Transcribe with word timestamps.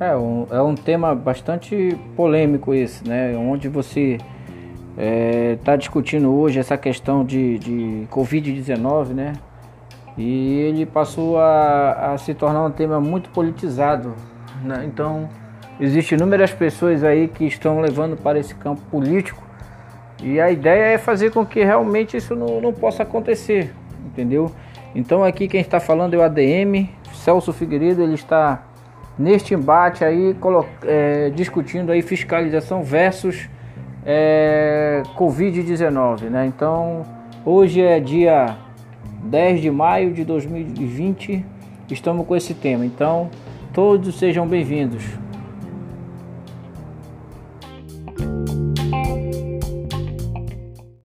É 0.00 0.16
um, 0.16 0.46
é 0.50 0.60
um 0.60 0.74
tema 0.74 1.14
bastante 1.14 1.96
polêmico 2.16 2.74
esse, 2.74 3.06
né? 3.08 3.36
Onde 3.36 3.68
você 3.68 4.14
está 4.14 4.24
é, 4.98 5.58
tá 5.62 5.76
discutindo 5.76 6.34
hoje 6.34 6.58
essa 6.58 6.76
questão 6.76 7.24
de, 7.24 7.58
de 7.58 8.06
Covid-19, 8.10 9.08
né? 9.08 9.34
E 10.18 10.60
ele 10.60 10.86
passou 10.86 11.38
a, 11.38 12.12
a, 12.12 12.18
se 12.18 12.34
tornar 12.34 12.64
um 12.64 12.70
tema 12.70 13.00
muito 13.00 13.30
politizado. 13.30 14.14
Né? 14.62 14.84
Então, 14.86 15.28
existem 15.80 16.16
inúmeras 16.16 16.52
pessoas 16.52 17.02
aí 17.02 17.28
que 17.28 17.44
estão 17.44 17.80
levando 17.80 18.16
para 18.16 18.38
esse 18.38 18.54
campo 18.54 18.80
político. 18.90 19.42
E 20.22 20.40
a 20.40 20.50
ideia 20.50 20.94
é 20.94 20.98
fazer 20.98 21.32
com 21.32 21.44
que 21.44 21.62
realmente 21.64 22.16
isso 22.16 22.34
não, 22.36 22.60
não 22.60 22.72
possa 22.72 23.02
acontecer, 23.02 23.74
entendeu? 24.06 24.50
Então 24.94 25.24
aqui 25.24 25.48
quem 25.48 25.60
está 25.60 25.80
falando 25.80 26.14
é 26.14 26.16
o 26.16 26.22
ADM, 26.22 26.88
Celso 27.12 27.52
Figueiredo, 27.52 28.00
ele 28.00 28.14
está 28.14 28.62
neste 29.18 29.54
embate 29.54 30.04
aí 30.04 30.36
é, 30.82 31.30
discutindo 31.30 31.92
aí 31.92 32.02
fiscalização 32.02 32.82
versus 32.82 33.48
é, 34.04 35.02
Covid-19, 35.16 36.24
né? 36.24 36.46
Então, 36.46 37.02
hoje 37.44 37.80
é 37.80 38.00
dia 38.00 38.56
10 39.24 39.62
de 39.62 39.70
maio 39.70 40.12
de 40.12 40.24
2020, 40.24 41.44
estamos 41.90 42.26
com 42.26 42.36
esse 42.36 42.54
tema. 42.54 42.84
Então, 42.84 43.30
todos 43.72 44.18
sejam 44.18 44.46
bem-vindos. 44.46 45.23